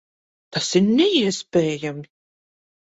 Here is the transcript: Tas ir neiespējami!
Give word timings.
Tas 0.57 0.71
ir 0.79 0.87
neiespējami! 1.01 2.13